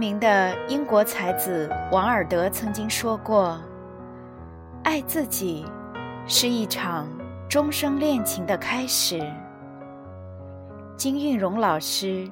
[0.00, 3.60] 名的英国才子王尔德曾经说过
[4.82, 5.66] ：“爱自己
[6.26, 7.06] 是一场
[7.50, 9.20] 终生恋情的开始。”
[10.96, 12.26] 金韵荣老师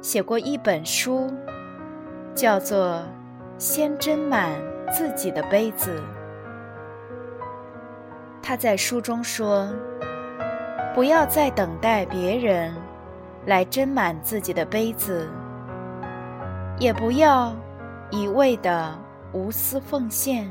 [0.00, 1.32] 写过一本书，
[2.34, 2.96] 叫做
[3.56, 4.50] 《先斟满
[4.92, 6.00] 自己的杯子》。
[8.42, 9.70] 他在书中说
[10.92, 12.74] ：“不要再等待别人
[13.46, 15.30] 来斟满自己的杯子。”
[16.78, 17.54] 也不要
[18.10, 18.92] 一味的
[19.32, 20.50] 无私奉献。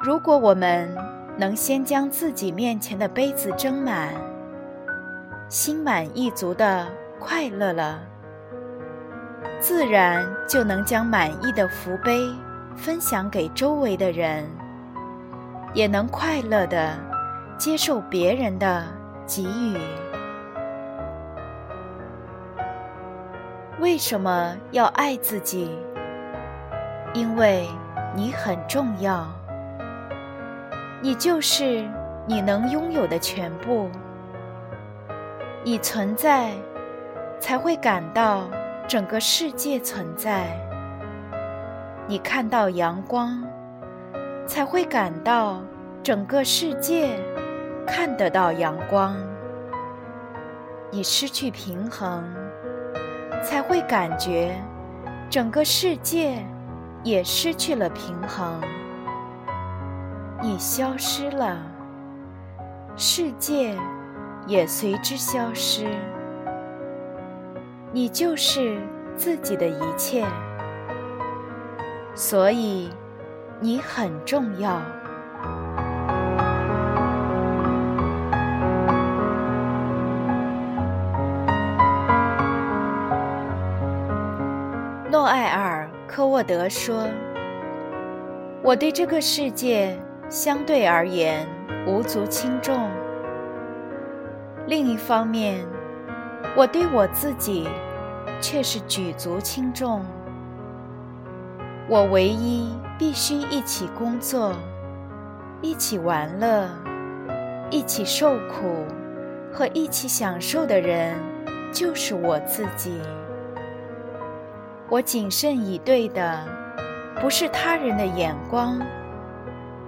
[0.00, 0.88] 如果我们
[1.36, 4.12] 能先将自己面前的杯子斟满，
[5.48, 6.86] 心满意足的
[7.18, 8.00] 快乐了，
[9.60, 12.28] 自然就能将满意的福杯
[12.76, 14.44] 分享给周围的人，
[15.74, 16.96] 也能快乐的
[17.56, 18.84] 接受别人的
[19.26, 19.76] 给予。
[23.80, 25.70] 为什么要爱自己？
[27.14, 27.68] 因为
[28.12, 29.24] 你很重要，
[31.00, 31.88] 你就是
[32.26, 33.88] 你能拥有的全部。
[35.62, 36.54] 你存在，
[37.38, 38.48] 才会感到
[38.88, 40.46] 整个世界存在；
[42.08, 43.44] 你看到阳光，
[44.44, 45.62] 才会感到
[46.02, 47.16] 整个世界
[47.86, 49.16] 看得到阳光。
[50.90, 52.24] 你失去平衡。
[53.42, 54.54] 才会感觉
[55.30, 56.44] 整个世界
[57.02, 58.60] 也失去了平衡，
[60.42, 61.56] 你消失了，
[62.96, 63.76] 世界
[64.46, 65.86] 也随之消失。
[67.92, 68.78] 你就是
[69.16, 70.26] 自己的一切，
[72.14, 72.90] 所以
[73.60, 74.82] 你很重要。
[86.38, 87.08] 沃德说
[88.62, 91.44] ：“我对这个世界相对而言
[91.84, 92.88] 无足轻重。
[94.68, 95.66] 另一方面，
[96.56, 97.68] 我对我自己
[98.40, 100.00] 却是举足轻重。
[101.88, 104.54] 我唯一必须一起工作、
[105.60, 106.68] 一起玩乐、
[107.68, 108.86] 一起受苦
[109.52, 111.16] 和一起享受的人，
[111.72, 113.00] 就是我自己。”
[114.90, 116.44] 我谨慎以对的，
[117.20, 118.80] 不是他人的眼光，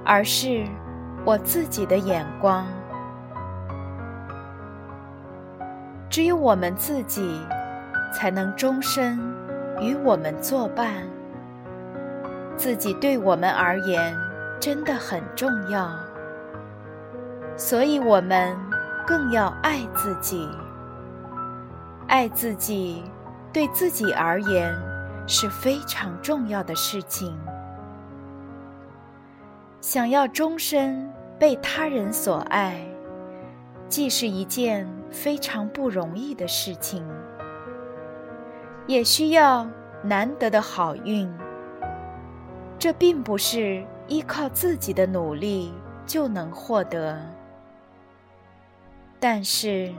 [0.04, 0.66] 而是
[1.24, 2.66] 我自己的眼光。
[6.10, 7.40] 只有我们自己，
[8.12, 9.18] 才能终身
[9.80, 10.92] 与我们作伴。
[12.56, 14.14] 自己对我们而言
[14.60, 15.88] 真的很重要，
[17.56, 18.54] 所以我们
[19.06, 20.46] 更要爱自己。
[22.06, 23.02] 爱自己，
[23.50, 24.89] 对自己而言。
[25.30, 27.38] 是非常重要的事情。
[29.80, 31.08] 想要终身
[31.38, 32.84] 被他人所爱，
[33.88, 37.08] 既是一件非常不容易的事情，
[38.88, 39.70] 也需要
[40.02, 41.32] 难得的好运。
[42.76, 45.72] 这并不是依靠自己的努力
[46.04, 47.16] 就能获得。
[49.20, 49.94] 但是，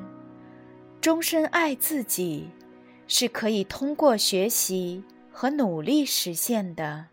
[0.99, 2.51] 终身爱自己，
[3.07, 5.05] 是可以通过学习。
[5.31, 7.07] 和努力实现的。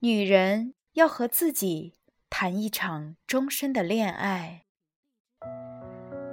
[0.00, 1.94] 女人要和自己
[2.28, 4.64] 谈一场终身的恋爱。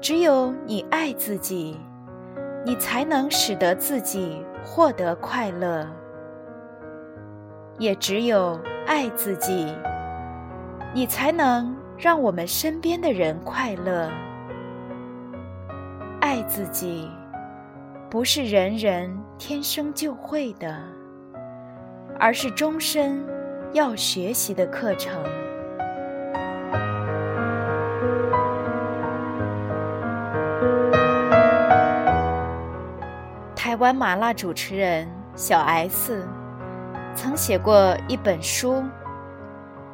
[0.02, 1.80] 只有你爱自己，
[2.66, 5.90] 你才能使得自己获得快乐。
[7.80, 9.74] 也只有爱自己，
[10.94, 14.12] 你才能让我们身边的人快乐。
[16.20, 17.10] 爱自己。
[18.14, 20.78] 不是人人天生就会的，
[22.20, 23.26] 而是终身
[23.74, 25.12] 要学习的课程。
[33.56, 36.24] 台湾麻辣主持人小 S
[37.16, 38.74] 曾写过一本书《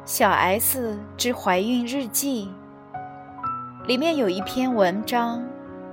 [0.04, 2.52] 小 S 之怀孕日记》，
[3.86, 5.42] 里面有一篇文章。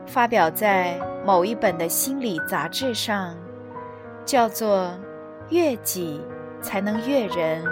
[0.09, 0.97] 发表在
[1.27, 3.35] 某一本的心理杂志上，
[4.23, 4.89] 叫做
[5.51, 6.21] “悦己
[6.61, 7.65] 才能悦人”。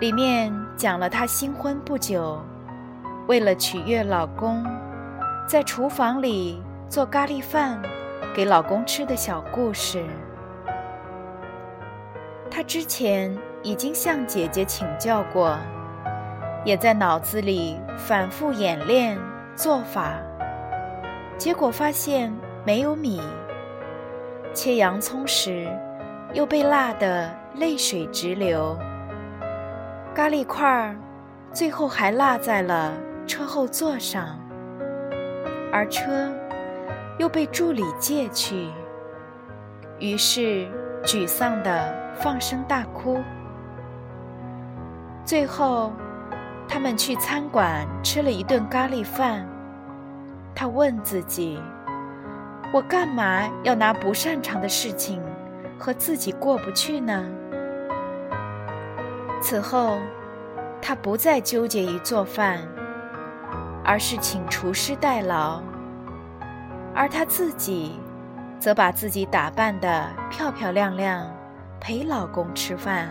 [0.00, 2.42] 里面讲了她新婚不久，
[3.28, 4.66] 为了取悦老公，
[5.46, 7.80] 在厨房里做咖喱饭
[8.34, 10.04] 给老公吃的小故事。
[12.50, 15.56] 她之前已经向姐姐请教过，
[16.64, 19.16] 也在脑子里反复演练
[19.54, 20.14] 做法，
[21.38, 22.32] 结果发现
[22.64, 23.20] 没有米。
[24.54, 25.68] 切洋葱时，
[26.32, 28.76] 又被辣得泪水直流。
[30.14, 30.96] 咖喱块儿，
[31.52, 32.94] 最后还落在了
[33.26, 34.38] 车后座上，
[35.70, 36.32] 而车
[37.18, 38.70] 又被助理借去。
[39.98, 40.66] 于是
[41.04, 43.22] 沮丧地放声大哭。
[45.22, 45.92] 最后，
[46.66, 49.46] 他们去餐馆吃了一顿咖喱饭。
[50.56, 51.62] 他问自己。
[52.72, 55.22] 我干嘛要拿不擅长的事情
[55.78, 57.24] 和自己过不去呢？
[59.40, 59.98] 此后，
[60.82, 62.58] 他不再纠结于做饭，
[63.84, 65.62] 而是请厨师代劳，
[66.94, 68.00] 而他自己
[68.58, 71.30] 则把自己打扮得漂漂亮亮，
[71.78, 73.08] 陪老公吃饭。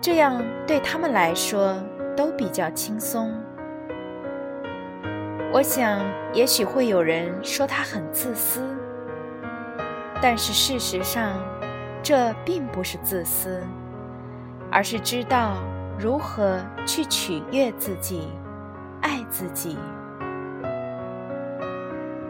[0.00, 1.76] 这样对他们来说
[2.16, 3.30] 都比较轻松。
[5.54, 6.00] 我想，
[6.32, 8.62] 也许会有人说他很自私，
[10.22, 11.34] 但是事实上，
[12.02, 13.62] 这并不是自私，
[14.70, 15.58] 而是知道
[15.98, 18.28] 如何去取悦自己、
[19.02, 19.76] 爱自己。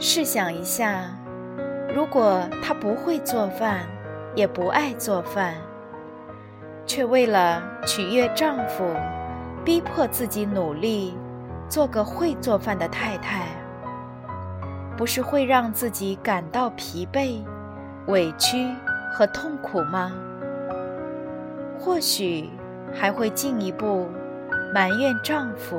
[0.00, 1.04] 试想一下，
[1.94, 3.86] 如果他不会做饭，
[4.34, 5.54] 也不爱做饭，
[6.84, 8.84] 却为了取悦丈夫，
[9.64, 11.16] 逼迫自己努力。
[11.72, 13.46] 做个会做饭的太太，
[14.94, 17.42] 不是会让自己感到疲惫、
[18.08, 18.70] 委屈
[19.10, 20.12] 和痛苦吗？
[21.80, 22.50] 或许
[22.92, 24.06] 还会进一步
[24.74, 25.78] 埋怨丈夫。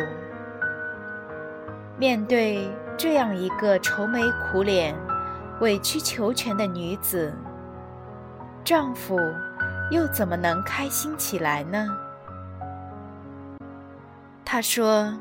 [1.95, 2.67] 面对
[2.97, 4.95] 这样一个愁眉苦脸、
[5.61, 7.31] 委曲求全的女子，
[8.63, 9.19] 丈夫
[9.91, 11.85] 又怎么能开心起来呢？
[14.43, 15.13] 他说。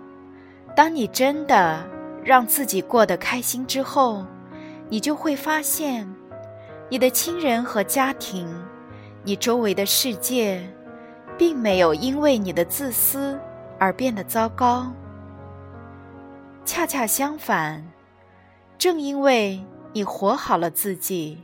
[0.75, 1.87] 当你真的
[2.25, 4.25] 让自己过得开心之后，
[4.89, 6.11] 你就会发现，
[6.89, 8.49] 你的亲人和家庭，
[9.23, 10.67] 你周围的世界，
[11.37, 13.39] 并没有因为你的自私
[13.79, 14.91] 而变得糟糕。
[16.65, 17.85] 恰恰相反，
[18.79, 21.39] 正因为你活好了自己，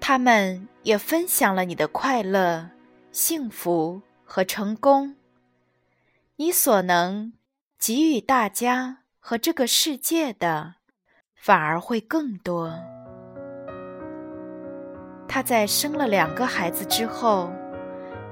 [0.00, 2.68] 他们也分享了你的快乐、
[3.12, 5.14] 幸福和成功。
[6.36, 7.32] 你所能。
[7.78, 10.76] 给予大家和这个世界的，
[11.34, 12.72] 反而会更多。
[15.28, 17.50] 她在生了两个孩子之后，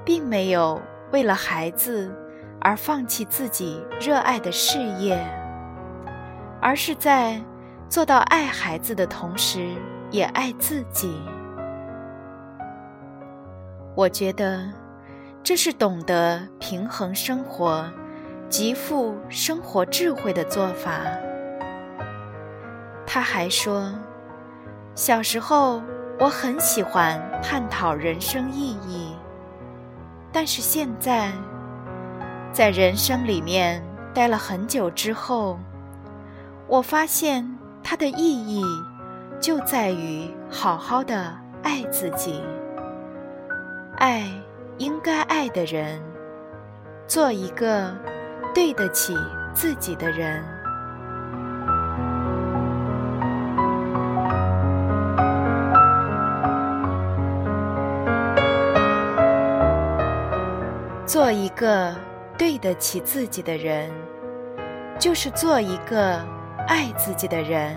[0.03, 0.81] 并没有
[1.11, 2.11] 为了孩子
[2.61, 5.15] 而放弃自己热爱的事业，
[6.59, 7.39] 而是在
[7.89, 9.75] 做到爱孩子的同时，
[10.09, 11.21] 也爱自己。
[13.95, 14.71] 我觉得，
[15.43, 17.85] 这是懂得平衡生活。
[18.53, 21.01] 极富生活智慧的做法。
[23.03, 23.91] 他还说，
[24.93, 25.81] 小时候
[26.19, 29.15] 我很喜欢探讨人生意义，
[30.31, 31.31] 但是现在，
[32.51, 33.83] 在人生里面
[34.13, 35.57] 待了很久之后，
[36.67, 38.63] 我发现它的意义
[39.39, 42.39] 就在于好好的爱自己，
[43.97, 44.31] 爱
[44.77, 45.99] 应该爱的人，
[47.07, 47.91] 做一个。
[48.53, 49.17] 对得起
[49.53, 50.43] 自己的人，
[61.05, 61.95] 做一个
[62.37, 63.91] 对得起自己的人，
[64.99, 66.23] 就是做一个
[66.67, 67.75] 爱自己的人。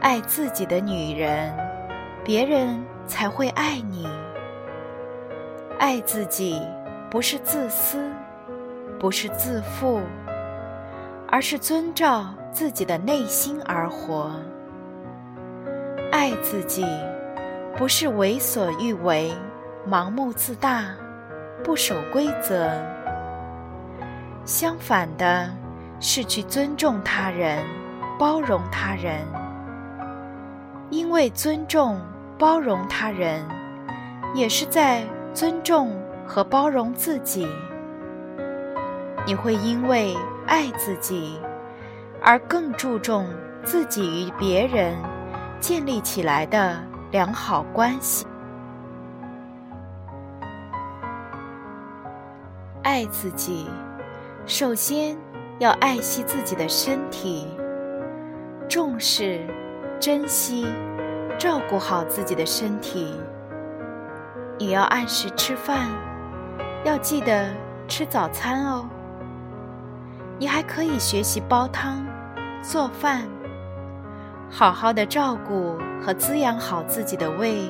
[0.00, 1.52] 爱自己的女人，
[2.24, 4.08] 别人才会爱你。
[5.80, 6.62] 爱自己
[7.10, 8.08] 不是自私。
[8.98, 10.00] 不是自负，
[11.28, 14.30] 而是遵照自己的内心而活。
[16.10, 16.86] 爱自己，
[17.76, 19.34] 不是为所欲为、
[19.86, 20.86] 盲目自大、
[21.62, 22.70] 不守规则。
[24.44, 25.50] 相反的，
[26.00, 27.62] 是去尊重他人、
[28.18, 29.20] 包容他人。
[30.88, 32.00] 因为尊重、
[32.38, 33.44] 包容他人，
[34.34, 35.02] 也是在
[35.34, 35.90] 尊重
[36.26, 37.46] 和包容自己。
[39.26, 40.16] 你会因为
[40.46, 41.40] 爱自己，
[42.22, 43.26] 而更注重
[43.64, 44.96] 自己与别人
[45.58, 46.80] 建立起来的
[47.10, 48.24] 良好关系。
[52.84, 53.68] 爱自己，
[54.46, 55.16] 首先
[55.58, 57.48] 要爱惜自己的身体，
[58.68, 59.44] 重视、
[59.98, 60.72] 珍惜、
[61.36, 63.12] 照顾好自己的身体。
[64.56, 65.88] 也要按时吃饭，
[66.84, 67.50] 要记得
[67.88, 68.88] 吃早餐哦。
[70.38, 72.04] 你还可以学习煲汤、
[72.62, 73.22] 做饭，
[74.50, 77.68] 好好的照顾和滋养好自己的胃。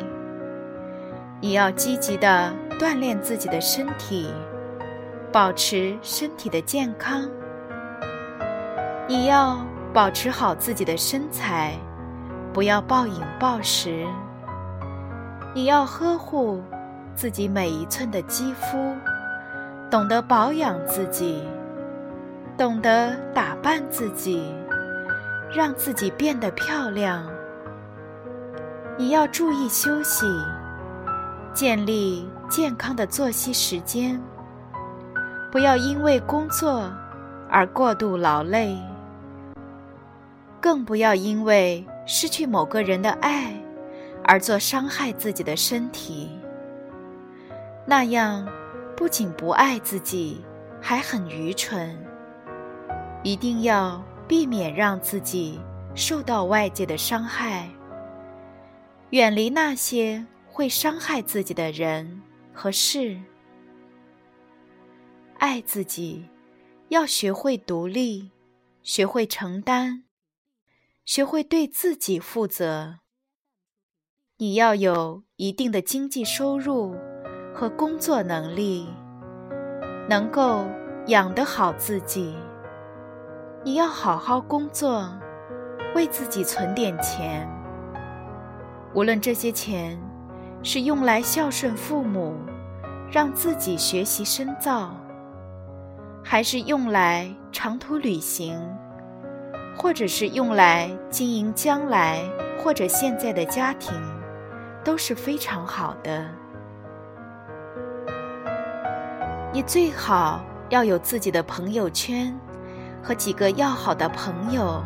[1.41, 4.33] 你要积极的锻炼自己的身体。
[5.33, 7.29] 保持身体的健康，
[9.07, 9.59] 你要
[9.93, 11.75] 保持好自己的身材，
[12.55, 14.07] 不要暴饮暴食。
[15.53, 16.63] 你要呵护
[17.15, 18.95] 自己每一寸的肌肤，
[19.91, 21.43] 懂得保养自己，
[22.59, 24.51] 懂得打扮自己，
[25.55, 27.31] 让自己变得漂亮。
[28.97, 30.25] 你要注意休息，
[31.53, 34.19] 建立健康的作息时间。
[35.53, 36.91] 不要因为工作
[37.51, 38.79] 而过度劳累，
[40.59, 43.55] 更不要因为失去某个人的爱
[44.25, 46.31] 而做伤害自己的身体。
[47.85, 48.49] 那样
[48.97, 50.43] 不仅不爱自己，
[50.81, 51.95] 还很愚蠢。
[53.27, 55.59] 一定要避免让自己
[55.97, 57.69] 受到外界的伤害，
[59.11, 62.23] 远离那些会伤害自己的人
[62.55, 63.21] 和事。
[65.39, 66.25] 爱自己，
[66.91, 68.31] 要学会独立，
[68.85, 70.05] 学会承担，
[71.05, 73.01] 学会对自己负责。
[74.37, 76.95] 你要有一定的经济收入
[77.53, 78.87] 和工作能力，
[80.09, 80.65] 能够
[81.09, 82.33] 养得好自己。
[83.67, 85.05] 你要好好工作，
[85.97, 87.45] 为自己存点钱。
[88.95, 89.99] 无论这些钱
[90.63, 92.37] 是用来孝顺父母，
[93.11, 94.95] 让自己学习深造。
[96.23, 98.57] 还是用来长途旅行，
[99.77, 102.23] 或者是用来经营将来
[102.63, 104.01] 或者现在的家庭，
[104.85, 106.25] 都是非常好的。
[109.53, 112.33] 你最好要有自己的朋友圈
[113.07, 114.83] 和几个要好的朋友，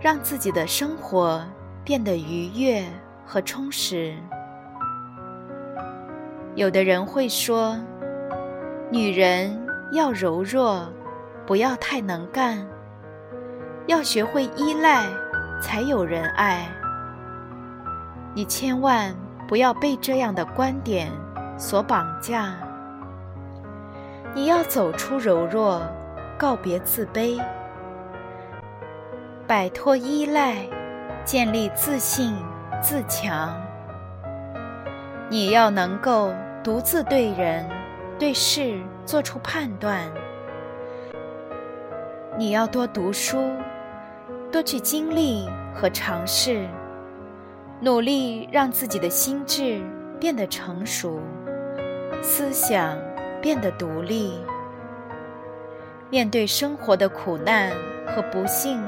[0.00, 1.44] 让自己的生活
[1.84, 2.82] 变得愉悦
[3.26, 4.16] 和充实。
[6.54, 7.76] 有的人会说，
[8.90, 9.64] 女人。
[9.92, 10.84] 要柔弱，
[11.46, 12.66] 不要太能干。
[13.86, 15.06] 要学会依赖，
[15.62, 16.66] 才有人爱。
[18.34, 19.14] 你千万
[19.46, 21.08] 不要被这样的观点
[21.56, 22.56] 所绑架。
[24.34, 25.80] 你要走出柔弱，
[26.38, 27.40] 告别自卑，
[29.46, 30.56] 摆脱依赖，
[31.24, 32.34] 建立自信、
[32.82, 33.54] 自强。
[35.28, 37.68] 你要能够独自对人、
[38.18, 38.80] 对事。
[39.06, 40.02] 做出判断，
[42.36, 43.38] 你要多读书，
[44.50, 46.66] 多去经历和尝试，
[47.80, 49.80] 努力让自己的心智
[50.18, 51.20] 变得成熟，
[52.20, 52.98] 思想
[53.40, 54.40] 变得独立。
[56.08, 57.72] 面对生活的苦难
[58.06, 58.80] 和不幸，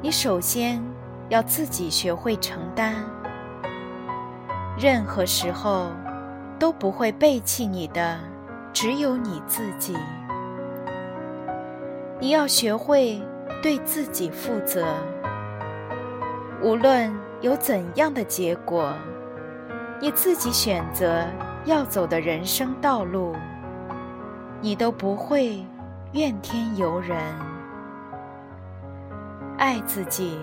[0.00, 0.82] 你首先
[1.28, 2.94] 要自己学会承担。
[4.78, 5.90] 任何时候
[6.58, 8.18] 都不会背弃你的。
[8.72, 9.94] 只有你自己，
[12.18, 13.20] 你要学会
[13.62, 14.86] 对自己负责。
[16.62, 18.94] 无论有怎样的结果，
[20.00, 21.26] 你自己选择
[21.66, 23.36] 要走的人生道路，
[24.62, 25.62] 你都不会
[26.12, 27.16] 怨天尤人。
[29.56, 30.38] 爱自己，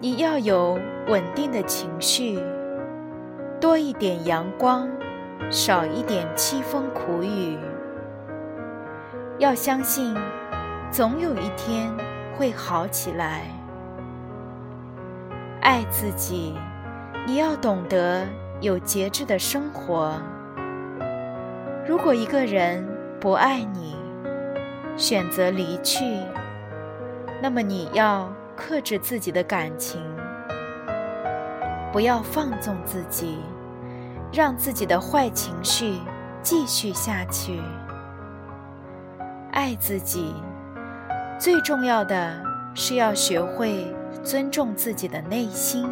[0.00, 2.36] 你要有稳定的情绪，
[3.60, 4.88] 多一点阳光。
[5.50, 7.58] 少一点凄风苦雨，
[9.38, 10.16] 要相信，
[10.90, 11.92] 总有一天
[12.36, 13.42] 会好起来。
[15.60, 16.56] 爱自己，
[17.26, 18.24] 你要懂得
[18.60, 20.14] 有节制的生活。
[21.86, 22.86] 如果一个人
[23.20, 23.96] 不爱你，
[24.96, 26.04] 选择离去，
[27.42, 30.00] 那么你要克制自己的感情，
[31.92, 33.38] 不要放纵自己。
[34.34, 35.98] 让自己的坏情绪
[36.42, 37.60] 继续下去。
[39.50, 40.34] 爱自己，
[41.38, 42.42] 最重要的
[42.74, 43.94] 是要学会
[44.24, 45.86] 尊重自己的内心，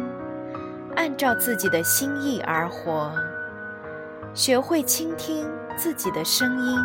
[0.95, 3.13] 按照自己的心意而活，
[4.33, 6.79] 学会倾听自己的声音，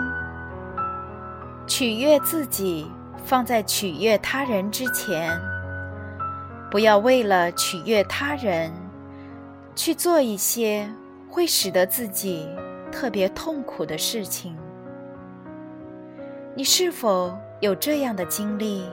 [1.66, 2.86] 取悦自己
[3.24, 5.36] 放在取悦他人之前，
[6.70, 8.72] 不要为了取悦他人，
[9.74, 10.88] 去做一些
[11.28, 12.48] 会使得自己
[12.92, 14.56] 特别痛苦的事情。
[16.54, 18.84] 你是否有这样的经历？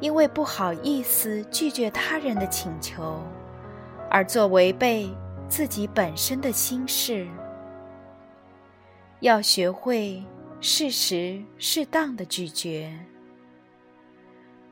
[0.00, 3.20] 因为不好意思拒绝他人的请求，
[4.10, 5.08] 而做违背
[5.48, 7.26] 自己本身的心事。
[9.20, 10.22] 要学会
[10.60, 12.98] 适时适当的拒绝，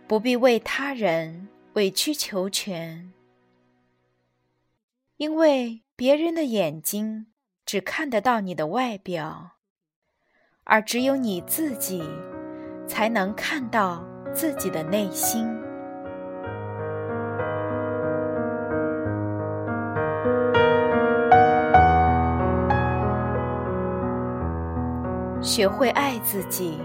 [0.06, 3.12] 不必为他人委曲求全，
[5.16, 7.26] 因为别人的眼睛
[7.64, 9.58] 只看得到你的外表，
[10.64, 12.02] 而只有你自己
[12.86, 14.04] 才能看到。
[14.34, 15.46] 自己的内心，
[25.46, 26.76] 学会爱自己，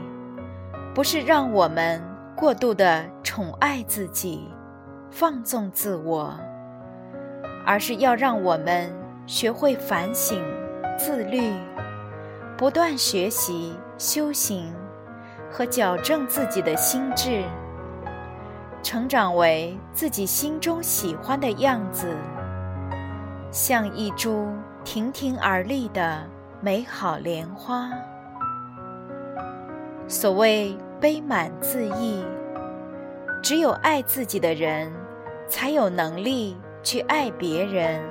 [0.94, 2.00] 不是让我们
[2.36, 4.48] 过度的宠爱自己、
[5.10, 6.32] 放纵自我，
[7.66, 8.88] 而是要让我们
[9.26, 10.40] 学会反省、
[10.96, 11.52] 自律，
[12.56, 14.72] 不断学习、修行。
[15.54, 17.44] 和矫正自己的心智，
[18.82, 22.16] 成长为自己心中喜欢的样子，
[23.52, 24.48] 像一株
[24.86, 26.24] 亭亭而立的
[26.62, 27.90] 美好莲花。
[30.12, 32.22] 所谓悲满自溢，
[33.42, 34.92] 只有爱自己的人，
[35.48, 38.04] 才有能力去爱别人。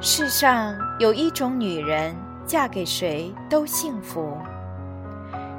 [0.00, 4.38] 世上有一种女人，嫁给谁都幸福。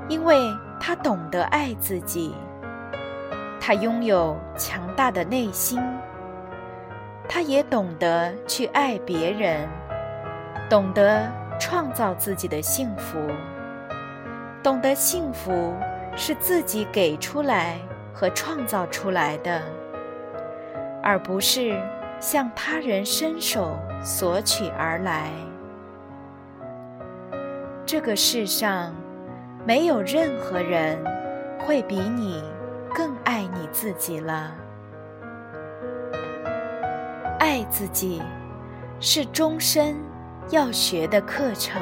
[0.07, 0.35] 因为
[0.79, 2.33] 她懂得爱自己，
[3.61, 5.79] 她拥有强大的内心，
[7.27, 9.69] 她也懂得去爱别人，
[10.67, 13.19] 懂得创造自己的幸福，
[14.69, 15.73] 懂得幸福
[16.15, 17.79] 是自己给出来
[18.13, 19.63] 和创造出来的，
[21.01, 21.75] 而不是
[22.19, 25.31] 向他人伸手索取而来。
[27.83, 28.93] 这个世上。
[29.67, 30.97] 没有任何人
[31.59, 32.41] 会比你
[32.95, 34.55] 更爱你自己了。
[37.39, 38.21] 爱自己
[39.01, 39.97] 是终身
[40.49, 41.81] 要学的课程。